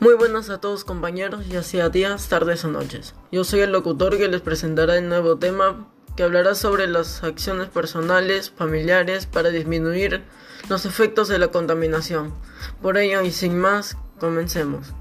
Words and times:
Muy 0.00 0.14
buenas 0.14 0.48
a 0.48 0.60
todos 0.60 0.84
compañeros, 0.84 1.48
ya 1.48 1.64
sea 1.64 1.88
días, 1.88 2.28
tardes 2.28 2.64
o 2.64 2.68
noches. 2.68 3.16
Yo 3.32 3.42
soy 3.42 3.60
el 3.60 3.72
locutor 3.72 4.16
que 4.16 4.28
les 4.28 4.40
presentará 4.40 4.96
el 4.96 5.08
nuevo 5.08 5.38
tema 5.38 5.88
que 6.16 6.22
hablará 6.22 6.54
sobre 6.54 6.86
las 6.86 7.24
acciones 7.24 7.68
personales, 7.68 8.50
familiares 8.50 9.26
para 9.26 9.50
disminuir 9.50 10.22
los 10.68 10.86
efectos 10.86 11.26
de 11.26 11.40
la 11.40 11.48
contaminación. 11.48 12.32
Por 12.80 12.96
ello 12.96 13.22
y 13.22 13.32
sin 13.32 13.58
más, 13.58 13.96
comencemos. 14.20 14.94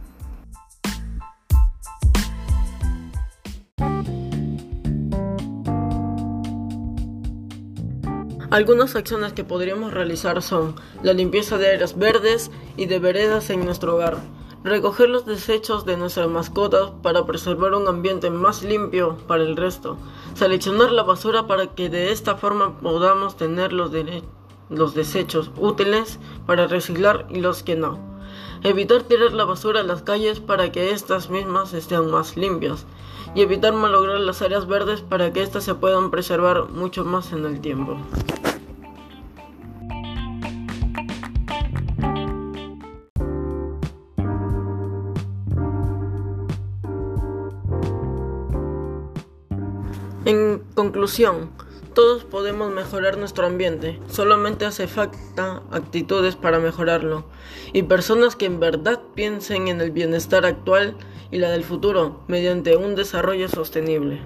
Algunas 8.49 8.95
acciones 8.95 9.33
que 9.33 9.43
podríamos 9.43 9.93
realizar 9.93 10.41
son 10.41 10.73
la 11.03 11.13
limpieza 11.13 11.59
de 11.59 11.67
áreas 11.67 11.99
verdes 11.99 12.49
y 12.77 12.87
de 12.87 12.97
veredas 12.97 13.51
en 13.51 13.63
nuestro 13.63 13.95
hogar, 13.95 14.17
recoger 14.63 15.09
los 15.09 15.25
desechos 15.25 15.85
de 15.85 15.97
nuestras 15.97 16.27
mascotas 16.27 16.91
para 17.01 17.25
preservar 17.25 17.73
un 17.73 17.87
ambiente 17.87 18.29
más 18.29 18.63
limpio 18.63 19.17
para 19.27 19.43
el 19.43 19.55
resto, 19.55 19.97
seleccionar 20.33 20.91
la 20.91 21.03
basura 21.03 21.47
para 21.47 21.67
que 21.67 21.89
de 21.89 22.11
esta 22.11 22.35
forma 22.35 22.77
podamos 22.79 23.37
tener 23.37 23.73
los, 23.73 23.91
los 24.69 24.93
desechos 24.93 25.51
útiles 25.57 26.19
para 26.45 26.67
reciclar 26.67 27.27
y 27.29 27.39
los 27.39 27.63
que 27.63 27.75
no, 27.75 27.99
evitar 28.63 29.03
tirar 29.03 29.33
la 29.33 29.45
basura 29.45 29.81
a 29.81 29.83
las 29.83 30.01
calles 30.01 30.39
para 30.39 30.71
que 30.71 30.91
estas 30.91 31.29
mismas 31.29 31.73
estén 31.73 32.09
más 32.09 32.35
limpias 32.35 32.85
y 33.35 33.41
evitar 33.41 33.73
malograr 33.73 34.19
las 34.19 34.41
áreas 34.41 34.67
verdes 34.67 35.01
para 35.01 35.31
que 35.31 35.43
éstas 35.43 35.63
se 35.63 35.75
puedan 35.75 36.11
preservar 36.11 36.69
mucho 36.69 37.05
más 37.05 37.31
en 37.31 37.45
el 37.45 37.61
tiempo. 37.61 37.97
En 50.27 50.61
conclusión, 50.75 51.51
todos 51.93 52.25
podemos 52.25 52.69
mejorar 52.73 53.17
nuestro 53.17 53.47
ambiente, 53.47 53.97
solamente 54.09 54.65
hace 54.65 54.85
falta 54.85 55.63
actitudes 55.71 56.35
para 56.35 56.59
mejorarlo 56.59 57.23
y 57.71 57.83
personas 57.83 58.35
que 58.35 58.43
en 58.43 58.59
verdad 58.59 58.99
piensen 59.15 59.69
en 59.69 59.79
el 59.79 59.91
bienestar 59.91 60.45
actual 60.45 60.97
y 61.31 61.37
la 61.37 61.49
del 61.49 61.63
futuro 61.63 62.25
mediante 62.27 62.75
un 62.75 62.95
desarrollo 62.95 63.47
sostenible. 63.47 64.19